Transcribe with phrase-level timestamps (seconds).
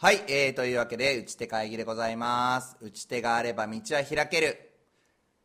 [0.00, 2.76] はい、えー、というわけで、打ち手会議でございます。
[2.80, 4.70] 打ち手があれば道は開ける。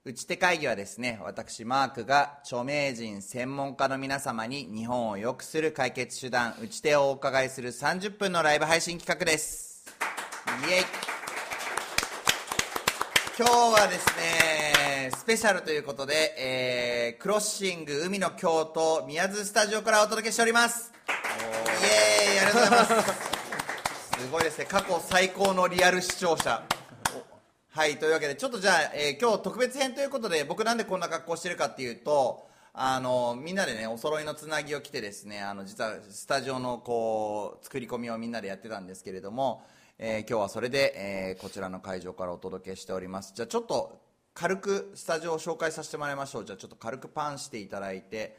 [0.06, 9.88] 打ち手会議はですね、私、マークが著名人、専門家の皆様に日本を良くする解決手段、打ち手をお伺いする30分のライブ配信企画です。
[10.70, 10.84] イエイ
[13.36, 13.52] 今日
[13.82, 20.94] はですね、スペシャルということで、えー、クロッシング海の京都宮津スタジオからお届けしております。
[21.10, 21.12] イ
[22.30, 23.23] エーイありがとうございます。
[24.24, 26.64] すごいですね、過去最高のリアル視聴者。
[27.72, 39.66] はい、というわけで、ちょっとじゃあ、えー今日特別編ということで、僕なんでこんな格好してるかっていうと、あの、みんなでね、お揃いのつなぎを着てですね、あの、実はスタジオのこう、作り込みをみんなでやってたんですけれども、
[40.00, 43.34] えー今日はそれで、えーこちらの会場からお届けしております。
[43.36, 44.00] じゃあちょっと、
[44.34, 46.46] 軽くスタジオを紹介させてもらいましょう。
[46.46, 48.38] じゃあちょっと軽くパンしていただいて、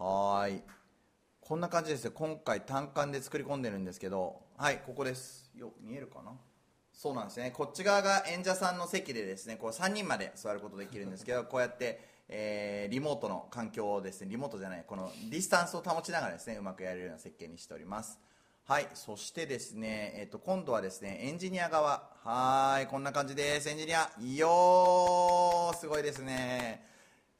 [0.00, 0.64] はい。
[1.40, 5.50] こんな感じですよ今回単管で作り込んでるんですけどはいここです。
[5.56, 6.30] よ見えるかな？
[6.92, 7.50] そうなんですね。
[7.50, 18.20] こっち側が演者さんの席でですねこう3人まで座ることできるんですけど こうやって、えーリモートの環境をですねリモートじゃないこのディスタンスを保ちながらですねうまくやれるような設計にしております。
[18.62, 22.08] はいそしてですね、えっと今度はですねエンジニア側。
[22.22, 23.68] はーいこんな感じです。
[23.68, 26.86] エンジニアいいよーすごいですね。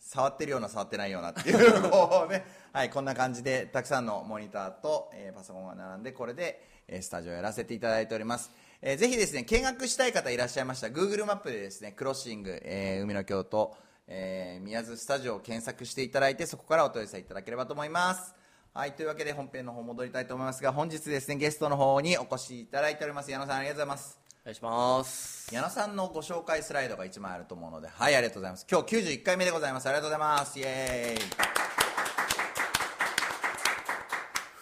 [0.01, 18.34] 触ってるような触ってないようなっていうこうね、はい、こんな感じでたくさんのモニターと、えーパソコンが並んでこれで、えースタジオをやらせていただいております、えーぜひですね見学したい方いらっしゃいましたら Google マップでですねクロッシング、えー海の京都、えー宮津スタジオを検索していただいてそこからお問い合わせいただければと思います。
[18.73, 23.31] はいというわけで本編の方戻りたいと思いますが本日ですねゲストの方にお越しいただいております。
[23.31, 24.19] 矢野さんありがとうございます。
[24.45, 25.55] お願いします。
[25.55, 28.67] 矢野さんのご紹介スライドが1枚あると思うのではいありがとうございます。
[28.70, 29.86] 今日91回目でございます。
[29.89, 30.59] ありがとうございます。
[30.59, 31.61] イエーイ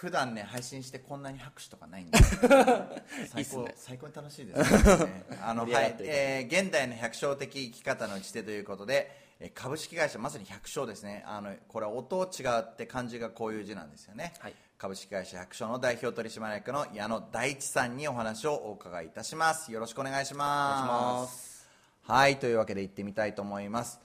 [0.00, 2.16] 普段ね配信してこんなに拍手とかないんで
[3.28, 3.75] 最高ね。
[3.77, 5.25] 最高に楽しいですね。
[5.44, 11.22] あの、はいえー現代の百姓的生き方の打ち手ということで、えー株式会社まさに百姓ですね。
[11.27, 14.55] あのこれは音違って漢字がこういう字なんですよね、はい。
[14.78, 19.71] 株式会社百姓の代表取締役の矢野大地さんにお話をお伺いいたします。
[19.71, 20.87] よろしくお願いしおます。
[20.89, 21.69] 願いします。
[22.05, 24.00] はいというわけで行ってみたいと思います、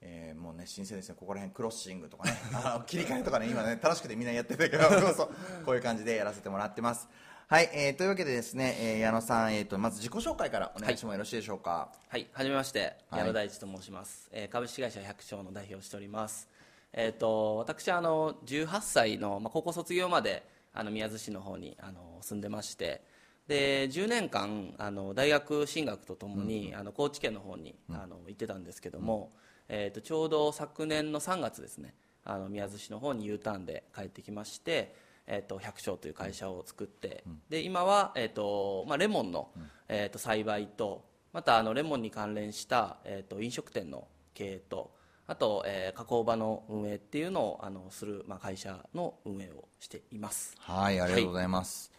[0.00, 1.16] えーもうね新鮮ですね。
[1.18, 2.36] ここら辺クロッシングとかね。
[2.86, 5.28] 切り替えとかね今ね楽しくてみんなやってたけど そうそう。
[5.64, 7.08] こういう感じでやらせてもらってます。
[7.48, 13.20] はい、えーというわけでですね、えー矢野さん、えー、とまず自己紹介からお願いしてもよろしいでしょうか、はい、はじめまして、はい。
[13.20, 14.28] 矢野大地と申します。
[14.32, 16.48] えー株式会社百姓の代表をしております。
[16.92, 20.42] えっ、と、私、あの、18歳の、まあ、高校卒業まで、
[20.72, 23.02] あの、宮津市の方に、あの、住んでまして、
[23.46, 29.32] で、10年間、あの、大学進学とともに、あの、高知県の方に、あの、行ってたんですけども、
[29.68, 34.94] えっ、と、ちょうど昨年の3月ですね、あの、宮津市の方に U ターンで帰ってきまして、
[35.28, 39.50] えー、と百姓という会社を作って、で今は、えーとまあ、レモンの、
[39.88, 44.90] えー、と栽培とまたあのレモンに関連した、えー、と飲食店の経営と
[45.26, 50.56] あと、えー加工場の運営っていうのをあのする、まあ、会社の運営をしています。
[50.58, 51.92] はいありがとうございます、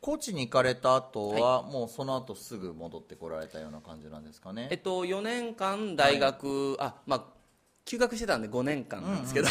[0.00, 4.68] 高知に行かれた後は、もうその後すぐ戻ってこられたような感じなんですかね？
[4.70, 7.24] えっと、4年間大学、あまあ
[7.84, 9.48] 休学してたんで5年間なんですけど、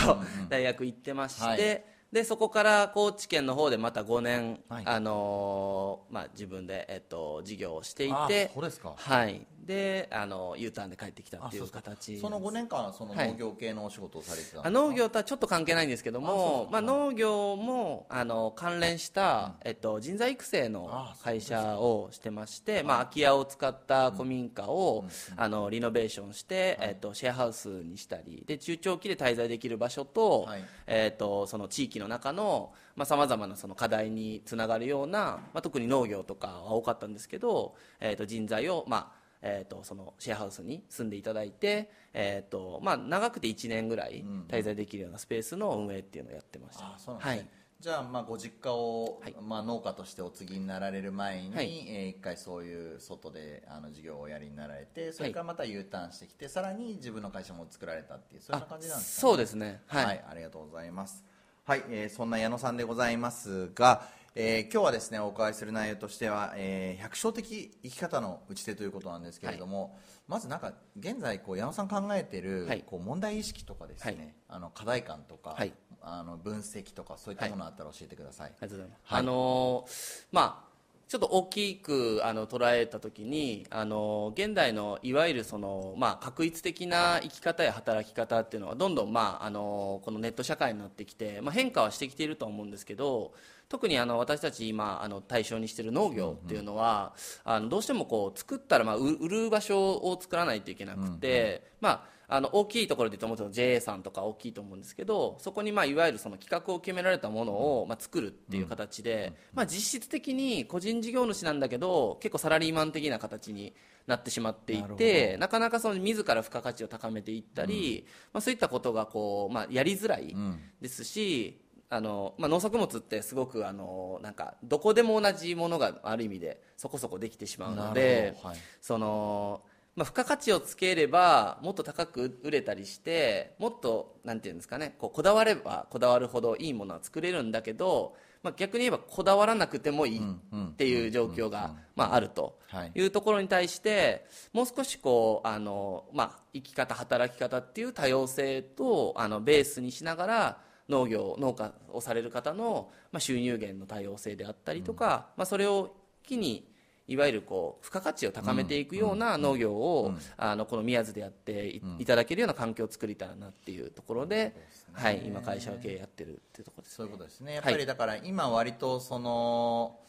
[0.50, 1.84] 大学行ってまして、はい。
[2.12, 4.84] でそこから高知県の方でまた5年、はい。
[4.86, 8.94] あのーまあ、自分で、えっと、事業をしていあてそうですか。
[8.96, 13.28] はい、であの U ターンで帰ってきたっていう形その5年間はそのはい。
[13.28, 20.90] 農業系のお仕事をされてたんですか、あ農業とはちょっと関係ないんですけどもまあ、農業もあの関連した、えっと、人材育成の
[21.22, 25.06] 会社をしてましてまあ、空き家を使った古民家を、
[25.36, 30.64] あのリノベーションして、えっと、シェアハウスにしたりで中長期で滞在できる場所と,、はい。
[30.88, 32.72] えっとその地域の中の
[33.04, 47.48] さまざ、まなその課題につながるような、まあ、特に農業とかは多かったんですけど、えっと人材を、まあえー、とそのシェアハウスに住んでいただいて、えーとまあ、長くて1年ぐらい滞在できるようなスペースの運営っていうのをやってました、あそうなんですね、はい。
[47.80, 49.36] じゃあまあご実家を、はい。
[49.40, 51.86] まあ、農家としてお継ぎになられる前に、はい。
[51.88, 59.82] えー一回そういう外であの事業をおやりになられてそれからまた U ターンしてきて、さらに自分の会社も作られたっていうそういうような感じなんですか、ね、そうですね。
[59.86, 61.24] は、はいいありがとうございます。
[61.66, 64.08] はい、えーそんな矢野さんでございますが、
[64.40, 69.98] えー今日はですねお伺いする内容としては、えー百姓的生き方の打ち手ということなんですけれども、
[70.28, 72.84] まずなんか現在こう矢野さん考えてる、はい。
[72.86, 74.34] こう問題意識とかですね、はい。
[74.50, 75.74] あの課題感とか、はい。
[76.04, 79.20] あの分析とかそういったものあったら教えてください、ありがとうございます、はい。
[79.22, 80.68] あのーまあ
[81.08, 93.32] ちょっと大きくあの捉えた時にあの現代のいわゆるその、まあ、確一的な生き方や働き方っていうのはどんどん、まあ、あのこのネット社会になってきて、まあ、変化はしてきていると思うんですけど
[93.70, 113.74] 特にあの私たち今あの対象にしている農業っていうのは、あのどうしてもこう作ったらまあ売る場所を作らないといけなくて、まああの大きいところで言うと JA さんとか大きいと思うんですけどそこにまあいわゆるその企画を決められたものをまあ作るっていう形で、まあ、実質的に個人事業主なんだけど結構サラリーマン的な形に
[114.08, 120.36] なってしまっていてなかなかその自ら付加価値を高めていったり、まあ、そういったことがこう、まあ、やりづらい
[120.82, 129.62] ですし、あのまあ、農作物ってすごくあのなんかどこでも同じものがある意味でそこそこできてしまうので、はい、その
[129.98, 142.60] まあ、付加価値をつければもっと高く売れたりしてもっとなんていうんですかねこうこだわればこだわるほどいいものは作れるんだけど、まあ、逆に言えばこだわらなくてもいいっていう状況が、まあ、あると
[142.94, 156.68] いうところに対してもう少しこうあの、まあ、生き方働き方っていう多様性とあのベースにしながら農業農家をされる方の、まあ、収入源の多様性であったりとか、まあ、それを機に
[157.08, 161.68] いわゆるこう付加価値を高めていくような農業を、あのこの宮津でやって
[162.00, 164.54] い,、ただけるような環境を作りたいなっていうところで、
[164.92, 167.54] はい、今会社経営やってるっていうところです、ね、そういうことですね。
[167.54, 170.00] やっぱりだから今割とその、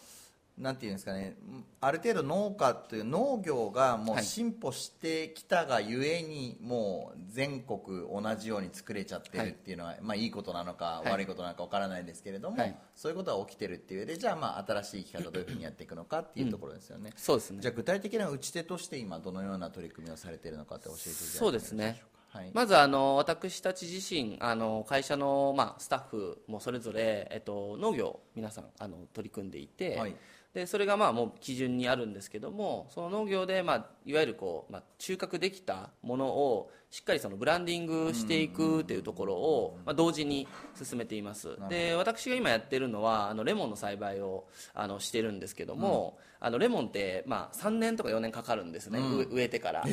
[0.58, 1.37] なんていうんですかね
[1.81, 7.78] ある程度農家という農業がもう進歩してきたがゆえに、もう全国
[8.08, 17.61] 同じように作れちゃってるっていうのは、はい、まあ、いいことなのか悪いことなのか分からないですけれども、はい、そういうことが起きてるっていうでじゃあまあ新しい生き方どういうふうにやっていくのかっていうところですよね、うん、そうですね。
[17.61, 21.38] じゃあ具体的な打ち手として今どのような取り組みをされているのかって教えていただけますか？
[21.38, 22.02] そうですね。
[22.31, 30.14] はい、まずあの私たち自身あの会社の、まあ、スタッフもそれぞれ、えっと、農業皆さんあの取り組んでいて、はい
[30.54, 41.58] でそれがまあもう基準にあるんですけどもその農業でまあいわゆるこう、まあ、収穫できたものをしっかりそのブランディングしていくというところを、まあ、同時に進めています。
[41.68, 49.84] で私が今やってるのはあのレモンの栽培をあのしてるんですけども、うん、あのレモンってまあ3年とか4年かかるんですね、うん、植えてから。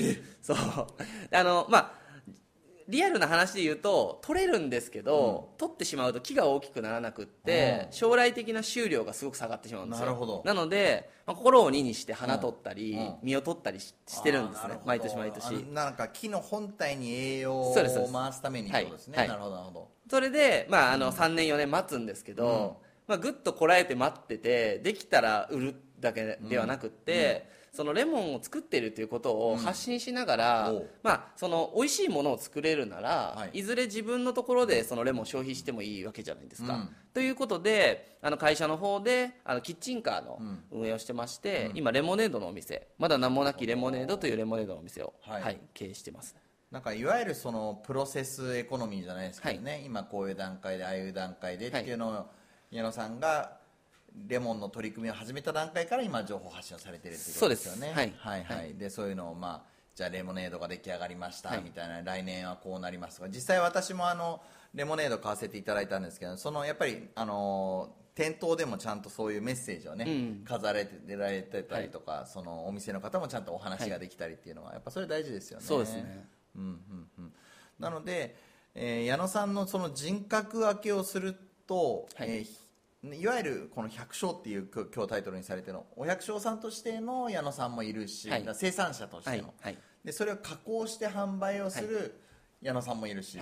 [0.42, 0.58] そう。
[0.58, 2.05] あのまあ
[2.88, 10.44] リアルな話で言うと取れるんですけど、うん、取ってしまうと木が大きくならなくって、うん、将来的な収量がすごく下がってしまうんですよ。
[10.46, 13.94] なので、まあ、心を鬼にして花取ったり、うん、実を取ったりし
[14.24, 14.80] てるんですね。
[14.86, 15.52] 毎年毎年。
[15.72, 17.76] なんか木の本体に栄養を
[18.12, 19.90] 回すためにそうですね、はい、なるほどなるほど。
[20.10, 30.76] それで、まあ、あの3年4年待つんですけど、まあ、ぐっとこらえて待っててできたら売るだけではなくって、そのレモンを作っているということを発信しながら、う。
[30.76, 36.74] ん、まあ、その美味しいものを作れるなら、はい、いずれ自分のところでそのレモンを消費してもいいわけじゃないですか。
[36.76, 40.40] うん、ということであの会社の方であのキッチンカーの
[40.72, 46.36] 運営をしてまして、うん、今レモネードのお店まだ名もなきレモネードというレモネードのお店を、はい、はい、経営してます。
[46.72, 52.26] なんかいわゆるそのプロセスエコノミーじゃないですけどね、はい、今こういう段階でああいう段階でっていうのを
[52.72, 53.58] 矢野さんが
[54.28, 57.92] レモンの取り組みを始めた段階から今情報発信をされてるっていうことですよね。
[57.94, 58.14] はい。
[58.18, 64.42] はいはい、でそういうのをまあじゃあレモネードが出来上がりました、みたいな来年はこうなりますとか実際私もあの
[64.74, 70.10] レモネード買わせていただいたんですけどそのやっぱりあの店頭でもちゃんとそういうメッセージをね、う
[70.42, 75.66] ん、飾られてられてたりとか、はい、そのお店の方もちゃんとお話ができたりっていうのは、やっぱそれ大事ですよね。
[75.66, 76.26] そうですね。
[76.56, 76.80] うんうん
[77.20, 77.34] うん。
[77.78, 78.38] なので、
[78.74, 81.36] えー、矢野さんのその人格分けをする
[81.68, 82.65] と、はい、えー
[83.14, 89.46] いわゆるこの百姓っていう今日タイトルにされてのお百姓さんとしての矢野さんもいるし、はい、生産者としての、はい。
[89.62, 92.20] はい、でそれを加工して販売をする
[92.62, 93.38] 矢野さんもいるし、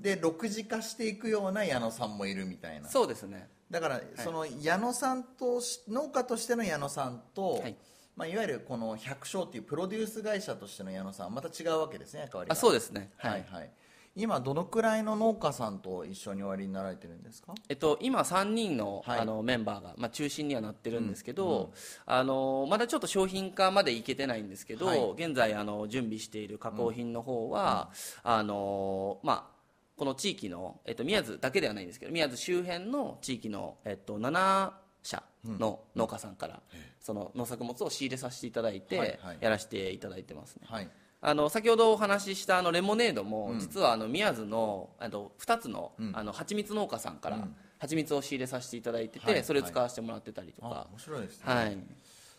[0.00, 2.88] で6次化していくような矢野さんもいるみたいな。
[2.88, 3.48] そうですね。
[3.70, 7.74] だからその矢野さんと農家としての矢野さんと、い。
[8.14, 12.52] まあ、いわゆるこの百姓っていうプロデュース会社としての矢野さんはまた違うわけですね役割が。
[12.52, 13.12] あそうですね。
[13.16, 13.70] はい、はい
[14.18, 21.68] 今どのくらいの農家さんと一緒におやりになられてるんですか、えっと、今3人のはい、あのメンバーが、まあ、中心にはなってるんですけど、うんうん、
[22.06, 27.90] あのまだちょっと商品化までいけてないんですけど、はい、現在あの準備している加工品の方は、
[28.24, 29.58] うん、あのまあ
[29.96, 34.72] この地域の、えっと、宮津だけではないんですけど宮津周辺の地域の、えっと、7
[35.02, 36.60] 社の農家さんから、
[37.00, 40.62] その農作物を仕入れさせていただいて、やらせていただいてますね。
[40.68, 40.88] はい
[41.20, 47.48] あの先ほどお話ししたあのレモネードも、実はあの宮津のあの2つの,、あの蜂蜜農家さんから
[47.78, 50.86] 蜂蜜を仕入れさせていただいてて、それを使わせてもらってたりとか。
[50.90, 51.78] 面白いですね、はい、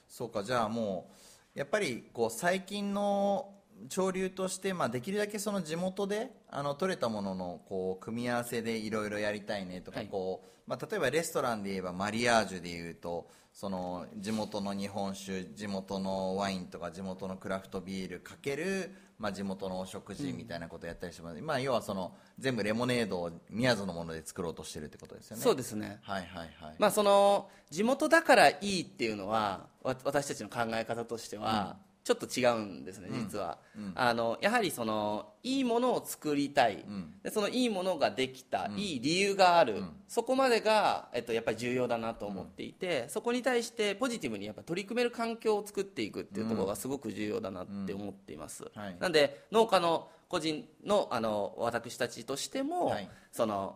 [0.08, 1.10] そうかじゃあも
[1.56, 3.54] うやっぱりこう最近の
[3.88, 10.08] 潮流として、まあ、できるだけその地元であの取れたもののこう組み合わせでいろいろやりたいねとか、はい。
[10.08, 25.42] こうまあ、例えばレストランで言えばマリアージュで言うとその地元の日本酒地元のワインとか地元のクラフトビールかける、まあ、地元のお食事みたいなことをやったりしてます、まあ、要はその全部レモネードを宮津のもので作ろうとしてるってことですよね。
[25.42, 25.98] そうですね。
[26.04, 31.78] はいはいはい、まあその地元だからいいっていうのはわ私たちの考え方としては
[32.10, 33.60] ちょっと違うんですね実は、
[33.94, 36.84] あのやはりそのいいものを作りたい、
[37.22, 48.98] でそのいいものができた、いい理由がある、そこまでが、えっと、やっぱり重要だなと思っていて、そこに対してポジティブにやっぱ取り組める環境を作っていくっていうところがすごく重要だなって思っています、はい。
[49.00, 53.10] なんで農家の個人のあの私たちとしても、はい。
[53.32, 53.75] その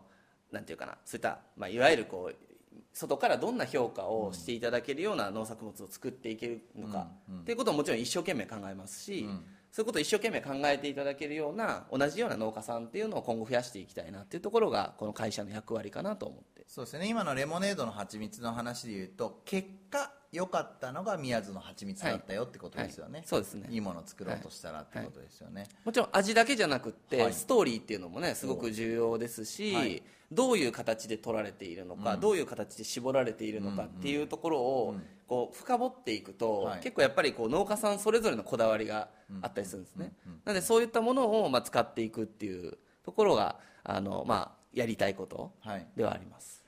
[0.51, 2.52] なんていうかなそういった、まあ、いわゆるこう
[2.93, 7.07] 外からどんな評価をしていただけるような農作物を作っていけるのか、
[7.41, 9.27] っていうことをもちろん一生懸命考えますし、
[9.71, 16.63] そういうことを一生懸命考えていただけるような同じような農家さんっていうのを今後増やしていきたいなっていうところがこの会社の役割かなと思って。
[16.67, 17.07] そうですね。
[17.07, 23.67] 今のレモネードの蜂蜜の話で言うと結果良かったのが宮津の蜂蜜だったよってことですよね、はいそうですね。
[23.69, 27.33] いいものを作ろうとしたらってことですよね、もちろん味だけじゃなくって、はい。
[27.33, 30.01] ストーリーっていうのもねすごく重要ですし、はい。
[30.31, 34.95] どういう形で取られているのか、どういう形で絞られているのかっていうところを、
[35.27, 36.79] こう深掘っていくと、はい。
[36.79, 39.09] 結構やっぱりこう農家さんそれぞれのこだわりが
[39.43, 40.13] あったりするんですね、
[40.45, 45.85] なのでそういったものをまあ使っていくっていうところがあの、まあ、やりたいことはい。
[45.95, 46.65] ではあります、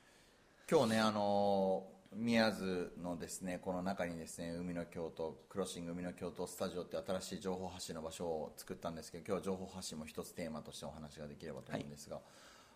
[0.70, 12.20] 今日ねあのー宮津のですねこの中にですね海の京都クロッシング海の京都スタジオって新しい情報発信の場所を作ったんですけど今日は情報発信も一つテーマとしてお話ができればと思うんですが、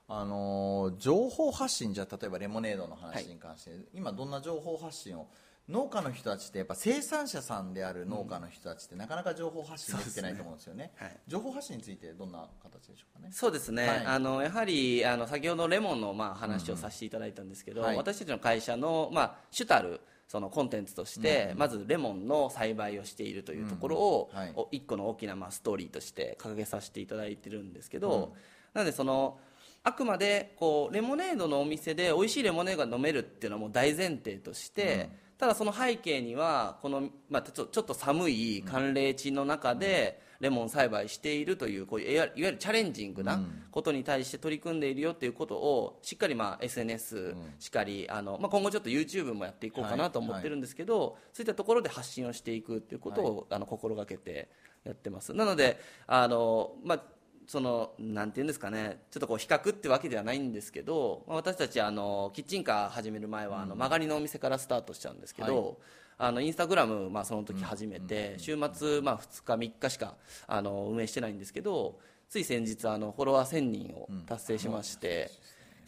[0.09, 5.27] あのー情報発信じゃあ例えばレモネードの話に関して、今どんな情報発信を
[5.71, 10.91] 農家の人たちってやっぱ生産者さんである農家の人たちってなかなか情報発信できてないと思うんですよね。
[10.97, 11.17] はい。
[11.29, 13.33] 情報発信についてどんな形でしょうかね。
[13.33, 14.07] そうですね、はい。
[14.07, 17.97] あのやはりあの先ほどレモンのまあ話をさせていただいたんですけど、はい。
[17.97, 28.35] 私たちの会社のまあ主たるそのコンテンツとして、まずレモンの栽培をしているというところを、う一個の大きなまあストーリーとして掲げさせていただいてるんですけど、
[28.73, 29.39] なのでその
[29.83, 35.11] あくまでこうレモネードのお店で美味しいレモネードが飲めるっていうのはもう大前提として、
[35.41, 54.51] ただその背景にはこの、まあ、ちょちょっと寒い寒冷地の中でレモン栽培しているというこういういわゆるチャレンジングなことに対して取り組んでいるよということをしっかりまあ SNS しっかりあの、まあ、今後ちょっと YouTube もやっていこうかなと思ってるんですけど、そういったところで発信をしていくっていうことを、あの心がけて
[54.85, 55.33] やってます。
[55.33, 57.03] なのであの、まあ
[57.51, 65.75] そのなんていうんですかねちょっとこう比較ってわけではないんですけど、まあ私たちあのキッチンカー始める前はあの曲がりのお店からスタートしちゃうんですけど、はい。
[66.19, 70.15] あのインスタグラム、まあ、その時始めて、週末、まあ、2日3日しか
[70.47, 75.33] あの運営してないんですけどつい先日あのフォロワー1000人を達成しまして、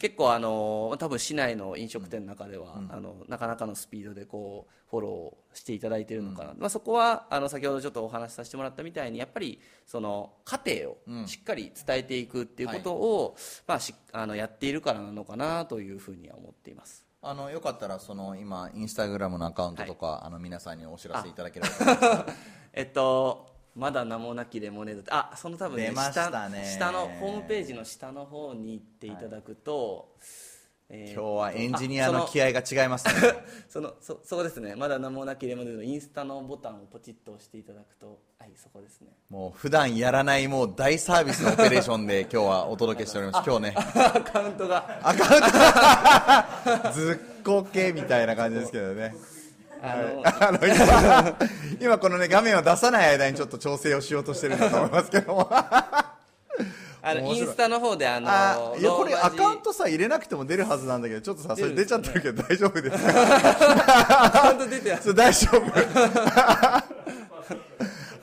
[0.03, 17.05] 結構あの多分市内の飲食店の中では、あのなかなかのスピードでこうフォローしていただいているのかな、まあ、そこはあの先ほどちょっとお話しさせてもらったみたいにやっぱりその過程をしっかり伝えていくっていうことを、まあ、しあのやっているからなのかなというふうには思っています。
[17.21, 22.37] あのよかったらその今インスタグラムのアカウントとか、あの皆さんにお知らせいただければと思います。
[22.73, 26.63] えっと、まだ名もなきレモネードってあその多分ね出ましたね。
[26.65, 30.43] 下下のホームページの下の方に行っていただくと、えー
[31.13, 33.13] 今日はエンジニアのあ気合が違いますね。
[33.67, 34.75] そのそそこですね。
[34.75, 39.07] まだ名もなきレモネードのインスタのボタンをポチッと押していただくとはいそこですね。
[39.29, 43.49] もう普段やらないもう大サービスのオペレーションで 今日はお届けしております。
[43.49, 43.73] 今日ね。
[43.75, 45.01] アカウントが。
[46.93, 49.15] ずっこけみたいな感じですけどね
[49.83, 51.37] あの あの今
[51.81, 55.49] 今このね画面を出さない間にちょっと調整をしようとしてるんだと思いますけども。
[57.05, 64.23] あのインスタの方であのあいやこれアカウントさ入れなくても出るはずなんだけどちょっとさそれ出ちゃってるけど大丈夫ですか？
[64.25, 65.59] アカウント出て 大丈夫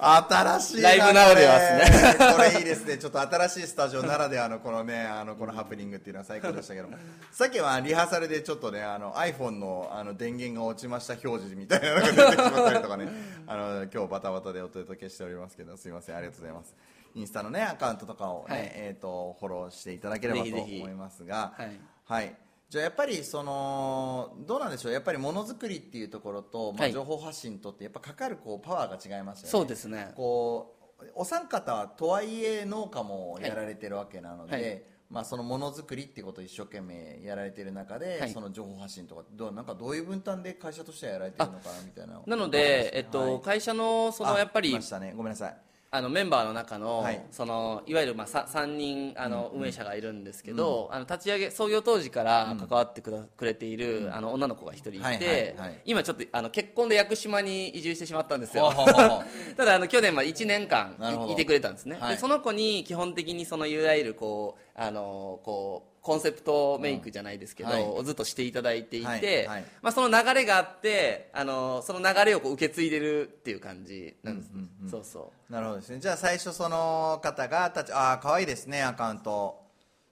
[0.03, 2.33] 新しいなライブならではですね。
[2.35, 2.99] これいいですね。
[2.99, 6.89] ちょっと新しいスタジオならではのこのねあのこのハプニングっていうのは最高でしたけど
[7.33, 13.09] さっきはリハーサルでちょっとねあの iPhone のあの電源が落ちました表示みたいなのが出てしまったりとかね。
[13.47, 16.17] あの今日バタバタでお届けしておりますけどすいません。
[16.17, 16.75] ありがとうございます。
[17.15, 18.71] インスタのねアカウントとかをね、はい。
[18.75, 21.53] えー、とフォローしていただければと思いますが。
[21.57, 21.81] はい。
[22.11, 22.35] はい、
[22.71, 24.93] じゃあやっぱりそのどうなんでしょう。
[24.93, 26.93] やっぱりものづくりっていうところと、まあ、はい。
[26.93, 29.51] 情報発信とってやっぱかかるこうパワーが違いますよね。
[29.51, 30.13] そうですね。
[30.15, 34.83] こうお三方はとはいえ農家もやられてるわけなので、はい。
[35.11, 38.31] まあ、そのものづくりっていうことを一生懸命やられてる中で、はい。
[38.31, 43.41] その情報発信とかどうなんかどういう分担で会社としてはやられてるのかなみたいななので、えっとはい。
[43.41, 45.13] 会社のそのあやっぱり来ましたね。
[45.17, 45.57] ごめんなさい
[45.93, 47.21] あのメンバーの中の,、はい。
[47.33, 58.73] そのいわゆるまあさ3人あの運営者がいるんですけど、あの立ち上げ創業当時から関わってくだくれている、あの女の子が一人いて、今ちょっとあの結婚で屋久島に移住してしまったんですよ。
[59.57, 60.97] ただあの去年まで1年間
[61.29, 62.15] いいてくれたんですね、はい。
[62.15, 67.83] でその子に基本的にそのいわゆるこうあのこうコンセプトメイクじゃないですけど、はい。
[67.83, 69.47] をずっとしていただいていて、はい。
[69.47, 69.65] はい。
[69.83, 74.51] まあ、その流れがあってあのその流れをこう受け継いでるっていう感じなんです、
[74.91, 75.53] そうそう。
[75.53, 76.01] なるほどですね。
[76.01, 79.61] じゃあ最初その方が立ちああ可愛いですねアカウント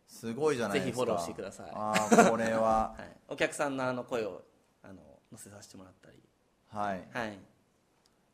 [0.07, 0.97] すごいじゃないですか。
[0.97, 1.71] ぜひフォローしてください。
[1.73, 2.95] ああこれは。
[2.99, 4.43] はい、お客さんのあの声を
[4.83, 4.95] あの
[5.31, 6.19] 載せさせてもらったり、
[6.69, 7.09] はい。
[7.13, 7.39] はい、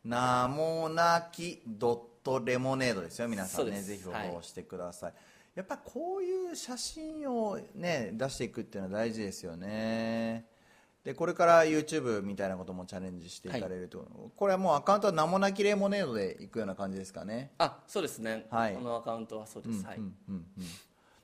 [0.05, 3.83] 名もなきドットレモネードですよ皆さんね。
[3.83, 5.13] ぜひフォローしてください、
[5.55, 10.47] やっぱこういう写真をね出していくっていうのは大事ですよね。
[11.05, 17.53] でこれから YouTube みたいなこともチャレンジしていかれると、これはもうアカウントは名もなきレモネードでいくような感じですかね。
[17.59, 18.75] あそうですね、はい。
[18.75, 20.01] このアカウントはそうです、はい、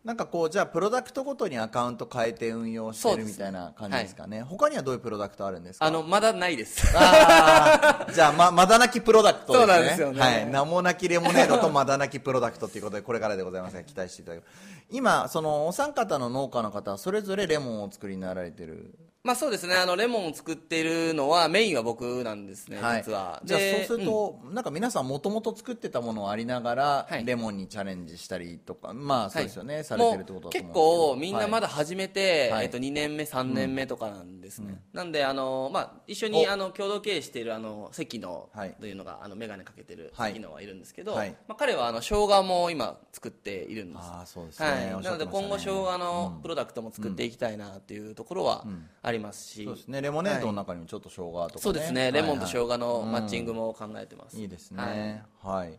[0.02, 4.40] なんかこうじゃあプロダクトごとにアカウント変えて運用してるみたいな感じですかね。
[4.42, 5.84] 他にはどういうプロダクトあるんですか？
[5.84, 6.86] あのまだないです。
[6.86, 9.66] じゃあままだなきプロダクトですね。
[9.66, 10.20] そうなんですよね。
[10.20, 14.44] はい、名もなきレモネードとまだなきプロダクトということでこれからでございますが期待していただく
[14.90, 19.74] 今そのお三方の農家の方はそれぞれレモンをお作りになられてるまあそうですね。
[19.74, 23.42] あのレモンを作っているのはメインは僕なんですね、実は。
[23.44, 29.84] じゃあでそうすると、なんか皆さんもともと作ってたものありながら、はいレモンにチャレンジしたりとかまあそうですよね、はい。
[29.84, 32.64] されてるってことだと思もう結構みんなまだ始めて、はい。
[32.64, 36.50] えっと、2年目3年目とかなんですね、なんであの、まあ、一緒にお。
[36.50, 38.74] あの共同経営しているあの関野はい。
[38.80, 40.32] というのが、あの眼鏡かけてるはい。
[40.32, 41.36] 関野はいるんですけど、はい。
[41.46, 44.02] まあ、彼はあの生姜も今作っているんです。
[44.02, 48.64] ああそうですね、なので今後生姜のプロダクトも作っていきたいなっていうところは
[49.02, 50.00] ありますし、そうですね。
[50.02, 52.12] レモネードの中にもちょっと生姜とかね、そうですね。
[52.12, 55.24] レモンと生姜姜のマッチングも考えてます、いいですね。
[55.42, 55.78] はい、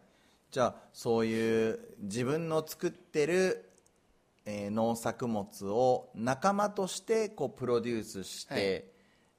[0.51, 3.69] じゃあそういう自分の作ってる、
[4.45, 8.63] えー農作物を仲間としてこうプロデュースして、はい。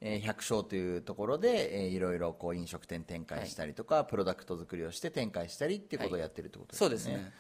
[0.05, 7.33] えー百姓というところで、えーいろいろこう飲食店展開したりとか、プロダクト作りをして展開したりっていうことをやってるってことですね、そうですね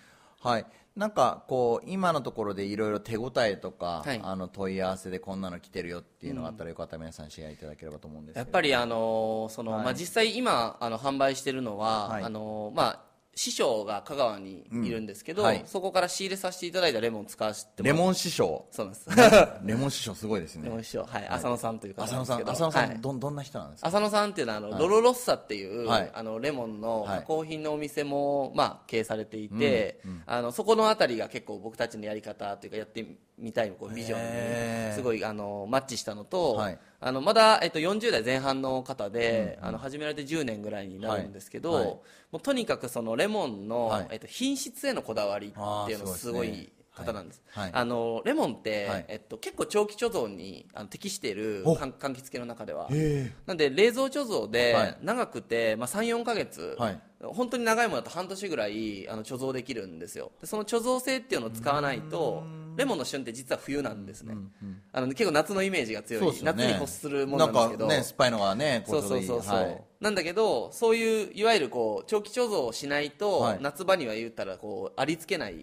[0.42, 4.20] はい、なんかこう今のところでいろいろ手応えとか、はい。
[4.22, 8.40] あの問い合わせでこんなの来てるよっていうのがあったらよかったら皆さんシェアいただければと思うんですけど。
[8.40, 9.84] やっぱりあのその、はい。
[9.84, 12.24] まあ、実際今あの販売してるのは、はい。
[12.24, 15.62] あのまあ師匠が香川にいるんですけど、うんはい。
[15.64, 18.66] そこから仕入れさせていただいたレモンを使わせてもらレモン師匠。
[18.70, 19.08] そうなんです。
[19.64, 20.64] レモン師匠すごいですね。
[20.64, 21.04] レモン師匠。
[21.04, 22.66] はい、浅野さんという方浅野さんなんですけど。
[22.66, 23.00] 浅野さん、はい。
[23.00, 23.88] どんどんな人なんですか？
[23.88, 26.10] 浅野さんっていうのはあの、ロロロッサっていう、はい。
[26.12, 27.18] あのレモンのはい。
[27.20, 33.06] 加工品のお店も、まあ、経営されていて、あのそこのあたりが結構僕たちのやり方というかやって
[33.38, 41.84] みたいこうビジョへーンにすごいあのマッチしたのと、はいあのまだ、えっと、40代前半の方で、あの始められて10年ぐらいになるんですけど、はい。
[41.84, 41.94] はい
[42.32, 44.06] もうとにかくそのレモンの、はい。
[44.12, 46.72] えっと、品質へのこだわりっていうのあーすごい。
[46.94, 47.64] 方なんです、はい。
[47.64, 47.72] はい。
[47.74, 49.04] あのレモンって、はい。
[49.08, 51.74] えっと、結構長期貯蔵にあの適しているお。
[51.74, 52.88] かん柑橘系の中では。
[52.90, 54.50] へなんで冷蔵貯蔵はい。
[54.50, 57.00] で長くて、まあ、34か月、はい。
[57.22, 60.32] 本当に長いものだと半年ぐらいあの貯蔵できるんですよ。
[60.40, 62.44] でその貯蔵性っていうのを使わないと
[62.76, 64.34] レモンの旬って実は冬なんですね、
[64.92, 66.32] あの結構夏のイメージが強い、ね。
[66.42, 67.86] 夏に欲するものなんですけど。
[67.86, 69.82] ね酸っぱいのがねこそうそうそうそう、はい。
[70.00, 73.58] なんだけどそういういわゆるこう長期貯蔵をしないと、はい。
[73.60, 75.60] 夏場には言ったらこうありつけないも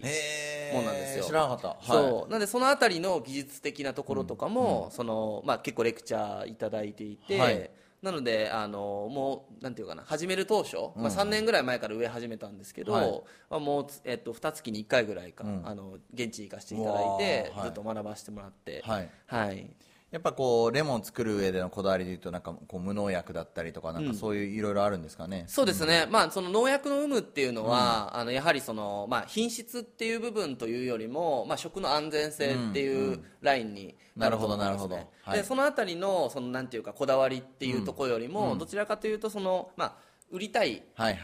[0.82, 1.24] んなんですよ。
[1.24, 2.30] 知らなかった、はい、そう。
[2.30, 7.70] なんでそのあたりの技術的なところとかも、そのまあ、結構レクチャーいただいていて、はい
[8.02, 13.22] なのであのもうなんていうかな始める当初、まあ、3年ぐらい前から植え始めたんですけど、はい。
[13.50, 15.62] まあ、もう、えっと、2月に1回ぐらいか、ん。
[15.64, 19.10] あの現地に行かせていただいて、ずっと学ばせてもらってはい。
[19.26, 19.70] はい
[20.10, 34.66] やっぱこうレモン作る上でのこだわりでいうとなんかこう無農薬だったりとかなんかそういういろいろあるんですかね、そうですね、まあ、その農薬の有無っていうのは、あのやはりその、まあ、品質っていう部分というよりも、まあ、食の安全性っていうラインになると思います、ね。
[34.66, 35.10] なるほどなるほど。
[35.22, 35.38] はい。
[35.38, 40.82] でそのあたりのそのなんていうかこだわりっていうところよりも、どちらかというとその、まあ、売りたい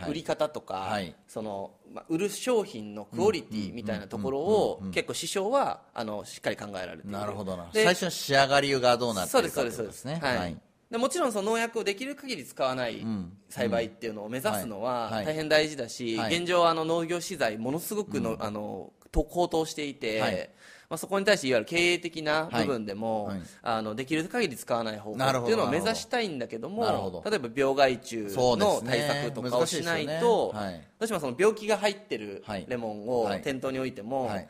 [0.08, 1.14] 売り方とか、はい。
[1.28, 7.10] そのまあ、売る商品のクオリティみたいなところを結構師匠はあのしっかり考えられている。
[7.10, 7.70] なるほどな。
[7.72, 10.56] で最初の仕上がりがどうなってそうるかですそうことですねはい。
[10.90, 13.04] でもちろんその農薬をできる限り使わない
[13.48, 16.36] 栽培っていうのを目指すのは大変大事だし、はい。
[16.36, 20.50] 現状あの農業資材ものすごくの、あのと高騰していて、はい
[20.88, 23.36] まあ、そこに対していわゆる経営的な部分でも、はい。
[23.38, 30.58] はいあのできる限り使わない方法っていうのを目指したいんだけども例えば病害虫の対策とかをしないとよね。
[30.58, 32.66] はいどうしてもその病気が入ってるはい。
[32.68, 33.42] レモンをはい。
[33.42, 34.48] 店頭に置いても、はい。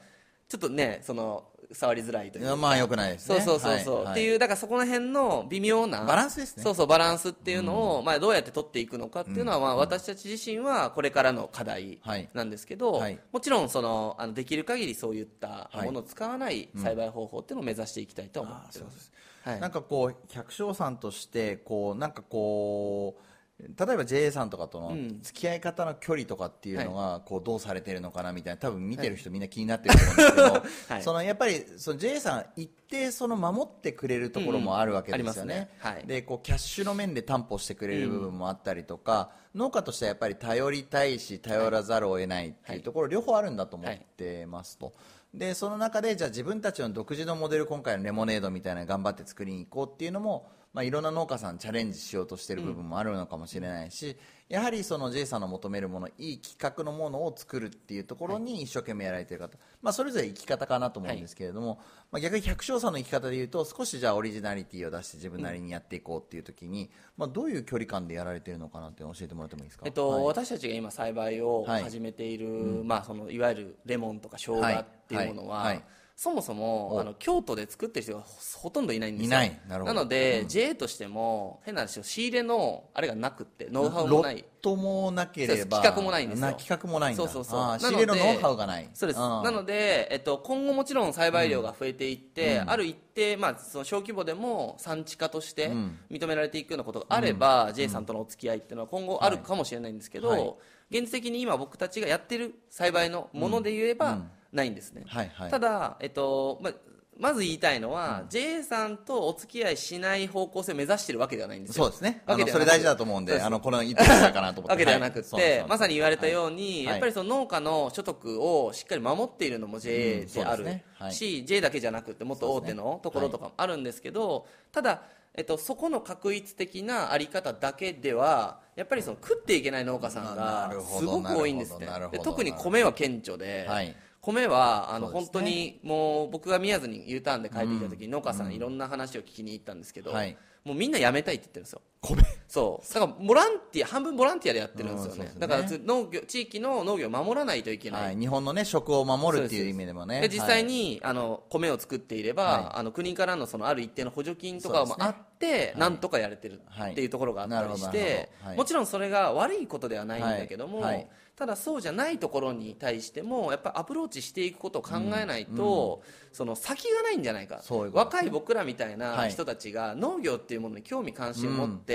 [0.48, 2.56] ちょっとねその触りづらいというか。
[2.56, 3.40] まあよくないですね。
[3.40, 6.62] そうそうそうそう、はいっていうだからそこら辺の微妙なバランスですね。
[6.62, 12.28] そうそうバランスっていうのを、まあ、どうやって取っていくのかっていうのは、まあ、私たち自身はこれからの課題はい。
[12.34, 13.18] なんですけど、はい。
[13.32, 15.84] もちろんそのあのできる限りそういったはい。
[15.86, 23.22] ものを使わない栽培方法っていうのを目指していきたいと思ってます、はいなんかこう百姓さんとしてこうなんかこう
[23.58, 25.20] 例えば JA さんとかとのうん。
[25.22, 30.42] 付き合い方の距離とかっていうのがこうどうされてるのかなみたいな多分見てる人みんな気になってると思うんですけど、
[30.94, 31.02] はい。
[31.02, 35.70] そのやっぱりその JA さん一定その守ってくれるところもあるわけですよね,、うんうんね。
[35.78, 36.06] はい。
[36.06, 44.92] でこうキャッシュの面で担保してくれる部分もあったりとか、農家としてはやっぱり頼りたいし頼らざるを得ないっていうところ、両方あるんだと思ってますと。
[45.32, 54.14] でその中でじゃあ自分たちの独自のモデル今回のレモネードみたいなの頑張って作りに行こうっていうのも、まあ、いろんな農家さんチャレンジしようとしてる部分もあるのかもしれないし、
[54.50, 61.80] やはりその J さんの求めるものいい企画のものを作るっていうところに一生懸命やられてる方、まあ、それぞれ生き方かなと思うんですけれども、
[62.12, 70.24] まあ、逆に百姓さんの生き方でいうと少しじゃあオリジナリティを出して自分なりにやっていこうっていう時に、まあ、どういう距離感でやられてるのかなって教えてもらってもいいですか、えっとはい。
[70.24, 71.82] 私たちが今栽培をはい。
[71.84, 75.74] 始めている、まあ、そのいわゆるレモンとか生姜っていうものは、はい。
[75.76, 75.84] はい
[76.16, 77.00] そもそもお。
[77.00, 79.36] あの京都で作ってる人がほほとんどいないんですよ。
[79.36, 79.60] いない。
[79.68, 79.94] なるほど。
[79.94, 84.44] ので、JA としても変な話を仕入れのあれがなくってノウハウロッもない。
[84.62, 86.46] トもなければ企画もないんですよ。
[86.46, 87.22] な企画もないんだ。
[87.22, 87.78] そうそうそう。
[87.78, 88.88] 仕入れのノウハウがない。
[88.94, 89.20] そうです。
[89.20, 95.70] なので、えっと、今後もちろん栽培量が増えていって、ある一定、まあ、その小規模でも産地化として
[96.10, 100.54] 認められていくようなことがあれば、J さんとのお付き合いっていうのは今後あるかもしれないんですけど、はい。
[100.90, 104.22] 現実的に今僕たちがやってる栽培のもので言えば、
[104.56, 105.50] ないんですね、はいはい。
[105.50, 106.72] ただ、えっとま
[107.18, 111.84] まず言いたいのは、J さんとお付き合いしない方向性を目指してるわけではないんですよ。
[111.84, 112.22] そうですね。
[112.26, 114.72] あわけでそれ大事だと思うんであのこの言ってたかなと思って。
[114.72, 116.84] わけではなくて、まさに言われたうように、はい。
[116.84, 120.84] やっぱりその農家の所得をしっかり守っているのも JA であるですね。
[120.98, 121.14] はい。
[121.14, 125.02] し、JA だけじゃなくてもっと大手のところとかもあるんですけど、ただ、
[125.36, 133.94] えっと、そこの確一的なあり方だけではやっぱりその食っていけない農家さんながすごく多いんですねで特に米は顕著で、はい
[134.26, 135.12] 米はあの、ね。
[135.12, 138.52] 本当にもう僕が宮津に U ターンで帰ってきた時に農家さん。
[138.52, 140.36] いろんな話を聞きに行ったんですけど、はい。
[140.64, 142.22] もうみんな辞めたいって言ってるんですよ米。
[142.48, 142.94] そう。
[142.94, 150.20] だからボランティア半分ボランティアでやってるんですよね,、うんだからつ農業地域の農業を守らないといけない、はい、日本のね食を守るっていう意味でもね。
[150.20, 152.78] で実際に、あの米を作っていれば、はい。
[152.78, 155.78] あの国からのそのある一定の補助金とかもあって、い。
[155.78, 160.94] なんとかやれてるはいっていうところがあったりして、もちろんそれが悪いことではないんだけども、はい。
[160.94, 161.08] はい。
[161.36, 167.56] ただそうじゃないところに対してもやっぱりアプローチしていくことを考えないと、その先がないんじゃないか。
[167.56, 167.62] ね。
[167.92, 171.85] 若い僕らみたいなはい人たちが農業っていうものに興味関心を持ってうんうん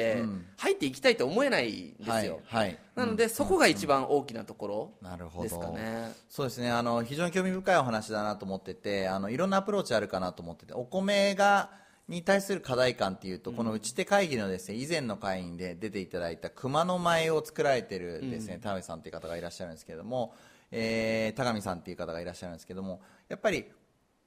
[0.57, 2.77] 入っていきたいと思えないんですよ、はいはい。
[2.95, 6.11] なので、そこが一番大きなところですかね。
[6.29, 6.71] そうですね。
[6.71, 11.69] あの非常に興味深いお話だなと思っててあのいろんなアプローチあるかなと思っててお米が
[12.07, 20.33] に対する課題感っていうと、この打ち手会議のですね以前の会員で出ていただいた熊の舞を作られてるですね、田上さんっていう方がいらっしゃるんですけども、
[20.71, 23.65] えー、田上さんっていう方がいらっしゃるんですけどもやっぱり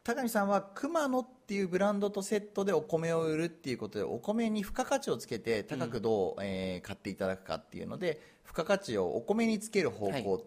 [0.04, 10.44] 高見さんは熊野っていうブランドとセットでお米を売るっていうことでお米に付加価値をつけて高くどう、えー買っていただくかっていうので付加価値をお米につける方向、はい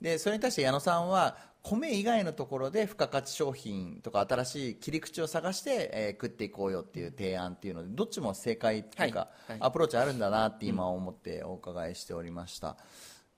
[0.00, 9.52] でそれに対して矢野さんは米以外のところで付加価値商品とか新しい切り口を探して、えー食っていこうよっていう提案っていうのでどっちも正解っていうか、はい。
[9.52, 9.58] はい。
[9.60, 12.76] アプローチあるんだなって今思ってお伺いしておりました。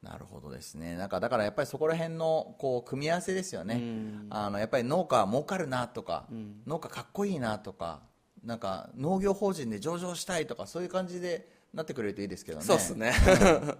[0.04, 0.96] なるほどですね。
[0.96, 3.82] なんかだからやっぱりそこら辺のこう組み合わせですよね、
[4.30, 6.26] あのやっぱり農家は儲かるなとか、
[6.66, 8.02] 農家かっこいいなとか
[8.44, 12.64] なんか農業法人で上場したいとかそういう感じでなってくれるといいですけどね。
[12.64, 13.12] そうですね。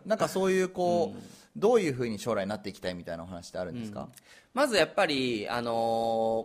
[0.05, 1.21] なんかそういうこう、
[1.57, 4.09] どういうふうに将来なっていきたいみたいなお話ってあるんですか、
[4.53, 5.75] まずやっぱり、あのー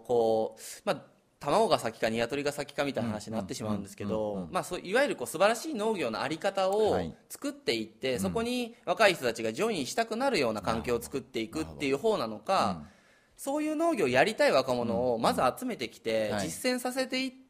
[0.06, 1.04] こう、まあ、
[1.39, 7.15] 卵が先か鶏が先かみたいな話になってしまうんですけど、まあ、そういわゆるこう素晴らしい農業のあり方をはい。
[7.30, 12.84] 作っていって、そこに若い人たちがジョインしたくなるような環境を作っていくっていう方なのか、
[13.38, 16.47] そういう農業をやりたい若者をまず集めてきて、はい。
[16.49, 17.49] 実践させていって、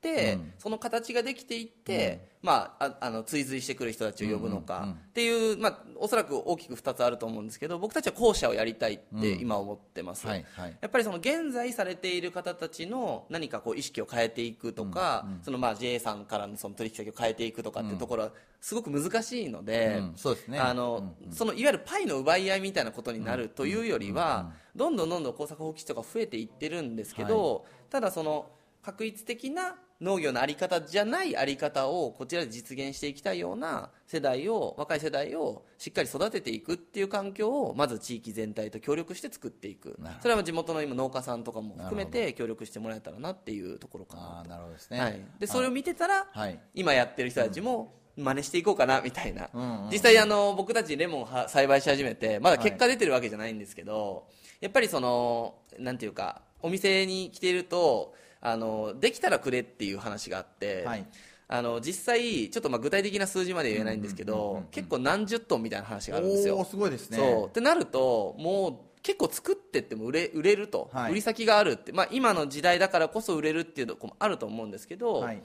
[0.57, 10.77] その形ができていって、まあ、ああの追随してくる人たちを呼ぶのかっていう、まあ、おそらく大きく2つあると思うんですけど僕たちは後者をやりたいって今思ってます、はいはい。
[10.79, 18.31] やっぱりその現在されている方たちの何かこう意識を変えていくとか、そのまあ JA さんからのその取引先を変えていくとかっていうところは
[18.61, 20.13] すごく難しいので、うん。
[20.15, 20.59] そうですね。
[20.59, 28.49] あのそのいわゆるパイの奪い合いみたいなことになるというよりは、どんどんどんどん工作放棄地とか増えていってるんですけど、ただその
[28.81, 39.99] 確一的な農業のあり方じゃないあり方をこちらで実現していきたいような世代を若い世代をしっかり育てていくっていう環境をまず地域全体と協力して作っていく。
[40.21, 46.59] それは地元の今農家さんとかも含めて協力してもらえたらなっていうところかななるほどですと、ね、はい、でそれを見てたら、はい。
[46.73, 49.89] 今やってる人たちも真似していこうかなみたいな、んうんうん。
[49.91, 54.27] 実際あの僕たちレモンは栽培し始めてまだ結果出てるわけじゃないんですけど、
[54.61, 61.05] やっぱりそのなんていうかお店に来ているとあのできたらくれっていう話があって、はい。
[61.51, 66.63] あの実際ちょっとまあ具体的な数字まで言えないんですけど結構何十トンみたいな話があるんですよ。
[66.63, 67.17] すごいですね。
[67.17, 67.47] そう。
[67.47, 71.11] ってなるともう結構作ってっても売れ売れると、はい。
[71.13, 75.41] 売り先があるって、まあ、今の時代だからこそ売れるっていうところもあると思うんですけど、はい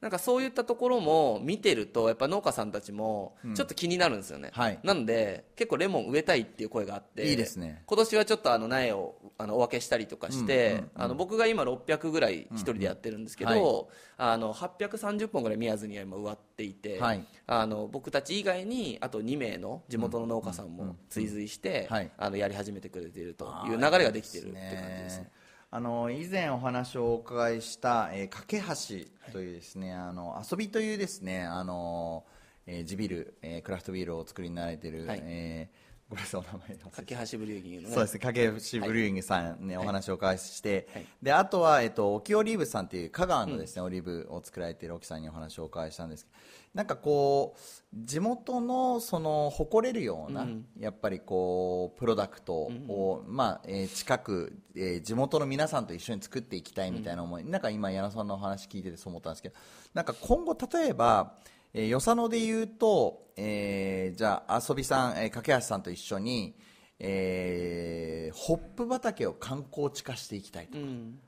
[0.00, 4.78] なんかそういったところも見てるとやっぱ農家さんたちもちょっと気になるんですよね、はい。
[4.84, 7.82] なので結構レモン植えたいっていう声があっていいですね。
[7.84, 13.86] 今年はちょっとあの苗をあのお分けしたりとかして、あの僕が今600ぐらい一人でやってるんですけど、うんうん
[14.20, 17.24] あの830本ぐらい宮津には今植わっていて、はい。
[17.46, 22.10] あの僕たち以外にあと2名の地元の農家さんも追随して、はい。
[22.18, 25.30] あのやり始めてくれているという流れができてるって感じですね。
[25.70, 32.24] あの以前お話をお伺いした、えー、架け橋というですね、あの遊びというですねあの、
[32.66, 35.20] えー地ビール、えークラフトビールをお作りになられている、はい。
[35.22, 37.94] えーごめんなさいお名前忘れて架橋ブリューギングのね。
[37.94, 41.06] そうですね、影橋ブリューイングさんね、はいお話をお伺いして、はい。
[41.22, 46.36] であとは、えっと、沖オリーブさんという香川のですね、オリーブを作られている沖さんにお話をお伺いしたんですけど
[46.74, 47.60] なんかこう
[47.94, 50.46] 地元のその誇れるような、
[50.78, 59.54] やっぱりこうプロダクトを、まあえー近く、えー地元の皆さんと一緒に作っていきたいみたいな思い、なんか今矢野さんのお話聞いててそう思ったんですけど
[59.94, 61.34] なんか今後例えば
[61.74, 66.54] えー、よさので言うと、えーじゃあ遊びさん、えー、架橋さんと一緒に、
[66.98, 71.18] えーホップ畑を観光地化していきたいと、うん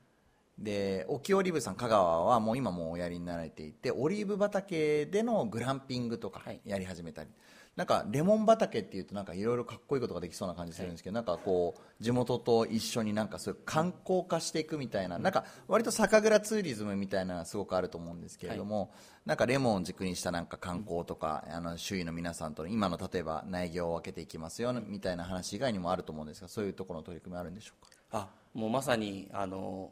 [0.61, 6.61] で沖オリーブさん香川はもう今もうおやりになられていてオリーブ畑でのグランピングとかはい。
[6.65, 7.29] やり始めたり、
[7.75, 18.91] なんかレモン畑っていうとなんかいろいろかっこいいことができそうな感じするんですけど、なんかこう地元と一緒になんかそういう観光化していくみたいな、なんか割と酒蔵ツーリズムみたいなのがすごくあると思うんですけれども、
[19.25, 27.89] なんかレモンを軸にしたなんか観光とか、あの周囲の皆さんとの今の例えば苗木を分けていきますよみたいな話以外にもあると思うんですがそういうところの取り組みあるんでしょうか？
[28.11, 29.91] あもうまさにあの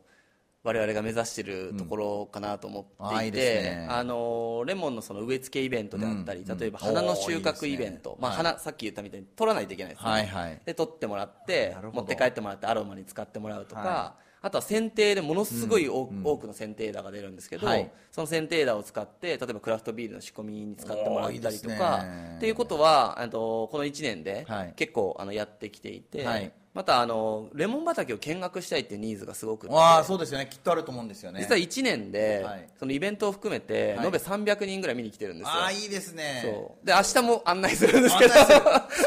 [0.70, 6.58] 我々が目指しているところかなと思っていて、あのレモンのその植え付けイベントであったり、うん。
[6.58, 6.86] 例えばうん。
[6.86, 8.38] 花の収穫イベント、まあ、はい。
[8.38, 10.62] 花さっき言ったみたいに取らないといけないですね、はいはい。
[10.64, 17.92] で取ってもらって持って帰ってもらってアロマに使ってもらうとか、はあとは剪定でものすごい多,、多くの剪定枝が出るんですけど、はい。
[18.12, 22.04] その剪定枝を使って例えばクラフトビールの仕込みに使ってもらったりとおーい。
[22.04, 24.74] ねっていうことはあとこの1年ではい。
[24.76, 30.48] 結構あのやってきていて、はいまたあのレモン畑を見学したいっていうニーズがすごくああそうですよね。
[30.50, 31.42] きっとあると思うんですよね。
[31.42, 32.70] 実は1年で、はい。
[32.78, 34.06] そのイベントを含めて、はい。
[34.06, 35.52] 延べ300人ぐらい見に来てるんですよ。
[35.52, 36.42] ああいいですね。
[36.44, 36.86] そう。
[36.86, 38.34] で明日も案内するんですけど。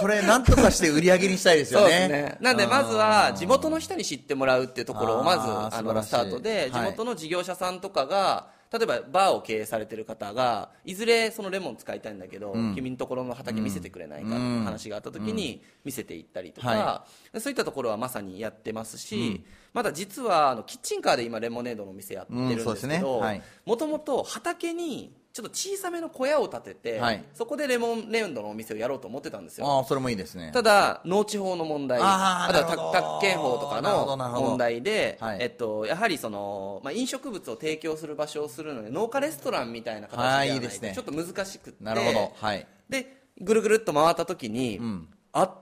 [0.01, 2.39] それなんとかして売り上げにしたいですよそうねですね。
[2.41, 17.05] なんでまずは地元の人に知ってもらうっていうところをまずあのスタートで地元の事業者さんとかが例えばバーを経営されてる方がいずれそのレモン使いたいんだけど、君のところの畑見せてくれないかっていう話があった時に見せていったりとか、は
[17.39, 23.43] そういったところはまさにやってますし、まだ実はあのキッチンカーで今レモネードのお店やってるんですけどはい。
[23.67, 27.25] もともと畑にちょっと小さめの小屋を建てて、はい。
[27.33, 29.67] そこでレモンネードのお店をやろうと思ってたんですよ。
[29.67, 30.51] ああそれもいいですね。
[30.53, 35.39] ただ農地法の問題あーとは宅建法とかの問題で、はい。
[35.41, 40.91] えっと、やはりその、まあ、飲食物を提供する場所をするので農家レストランみたいな形ではないですね。
[40.91, 42.33] とちょっと難しくってなるほど。
[42.37, 42.67] はい。
[42.91, 45.09] でぐるぐるっと回った時に、ん。
[45.33, 45.55] あ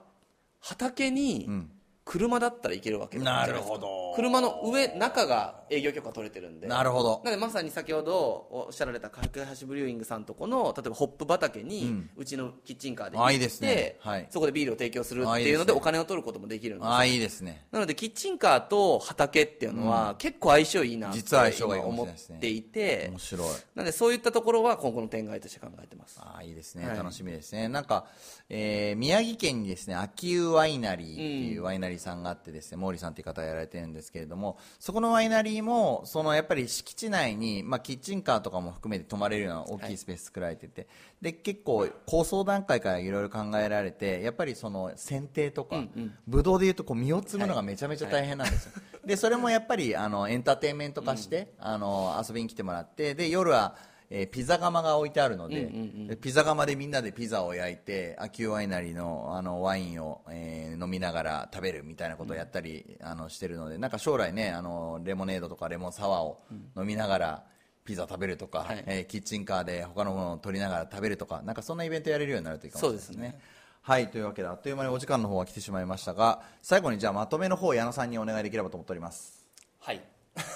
[0.59, 1.71] 畑にん。
[2.03, 4.13] 車だったらいけるわけなるほど。
[4.15, 6.67] 車の上中が営業許可取れてるんで。
[6.67, 7.21] なるほど。
[7.23, 9.21] なのでまさに先ほどおっしゃられた架
[9.59, 13.95] 橋ブリューイングさんとこの例えばホップ畑に、うちのキッチンカーで行ってあいいですね。
[13.99, 14.27] はい。
[14.29, 16.91] そこでビールを提供するってあいうのでお金を取ることもできるんですよ。
[16.91, 17.65] ああいいですね。
[17.71, 22.07] なのでキッチンカーと畑っていうのは結構相性いいなって実は相性がいい思っ
[22.39, 23.47] ていて面白い。
[23.75, 26.19] なのでそういったところは今後の展開として考えてます。
[26.21, 26.97] ああいいですね、はい。
[26.97, 27.67] 楽しみですね。
[27.67, 28.05] なんか、
[28.49, 40.87] えー宮城県にですね秋湯ワイナリーっていうワイナリーさんがあってですね毛利さんっていう方がやられてるんですけれどもそこのワイナリーもそのやっぱり敷地内に、まあ、キッチンカーとかも含めて泊まれるような大きいスペース作られてて、
[41.21, 45.83] で結構構想段階からいろいろ考えられてやっぱりその剪定とか、
[46.27, 48.71] ブドウでいうとこう実を摘むのがめちゃめちゃ大変なんですよ、
[49.05, 53.75] でそれもやっぱりあのエンターテインメント化して、あの遊びに来てもらってで夜は
[54.13, 55.71] えーピザ窯が置いてあるので,、
[56.07, 66.39] でピザ窯でみんなでピザを焼いて秋ワイナリーのあのワインを、えー飲みながら食べるみたいなことをやったり、あのしてるのでなんか将来ねあのレモネードとかレモンサワーを
[66.75, 67.43] 飲みながら
[67.85, 68.83] ピピザ食べるとか、はい。
[68.87, 73.15] えーキッチンカーで他のものを取りながら食べるとかなんかそんなイベントやれるようになるといいかもしれないですね。
[73.15, 73.41] そうですね。
[73.83, 79.45] はいというわけであっという間にお時間の方は来てしまいましたが最後にじゃあまとめの方矢野さんにお願いできればと思っております。
[79.79, 80.01] はい。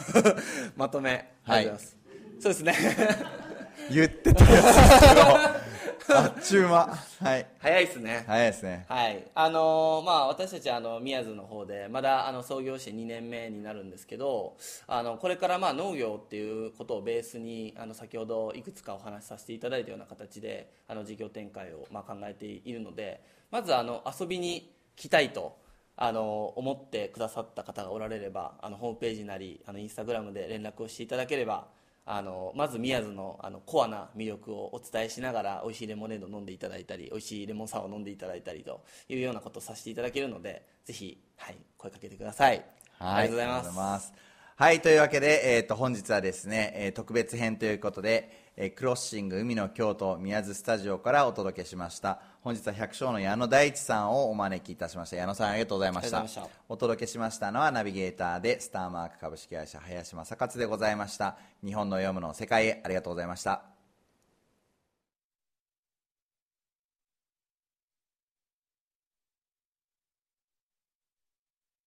[0.75, 1.31] まとめ。
[1.43, 1.97] はいありがとうございます、
[2.39, 3.44] そうですね
[3.91, 5.65] 言ってたやつですけど
[6.07, 6.85] あっちゅう間。
[6.85, 7.47] はい。
[7.59, 8.23] 早いですね。
[8.27, 8.85] 早いですね。
[8.87, 9.25] はい。
[9.33, 14.55] あのーまあ、私たちあの宮津の方でまだあの創業して2年目になるんですけど
[14.87, 25.57] あのこれからまあ農業っていうことをベースにあの先ほどいくつかお話しさせていただいたような形であの事業展開をまあ考えているのでまずあの遊びに来たいと
[25.97, 31.67] あの思ってくださった方がおられればあのホームページなりあのインスタグラムで連絡をしていただければ
[32.07, 42.63] あのまず宮津のあのコアな魅力をお伝えしながら美味しいレモネードを飲んでいただいたり美味しいレモンサワーを飲んでいただいたりというようなことをさせていただけるのでぜひ、はい、声かけてください、
[42.99, 44.07] ありがとうございます。
[44.07, 44.13] す。
[44.55, 52.19] はいというわけで、えー、と本日はですね、えー特別編ということで、えークロッシング海の京都宮津スタジオからお届けしました。
[52.41, 55.17] 本日は百姓の矢野大地さんをお招きいたしました。
[55.17, 56.19] 矢野さんありがとうございました。
[56.19, 56.61] ありがとうございました。
[56.69, 61.37] お届けしましたのはナビゲーターでスターマーク株式会社林正勝でございました。
[61.65, 63.74] 日本の読むの世界へありがとうございました